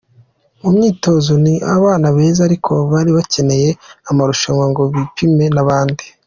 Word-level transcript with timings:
Mu 0.61 0.69
myitozo 0.75 1.33
ni 1.43 1.53
abana 1.75 2.07
beza 2.15 2.41
ariko 2.47 2.71
bari 2.91 3.11
bakeneye 3.17 3.69
amarushanwa 4.09 4.65
ngo 4.71 4.83
bipime 4.93 5.45
n’abandi. 5.55 6.05